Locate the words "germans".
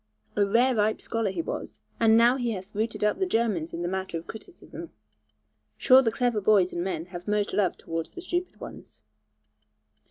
3.27-3.71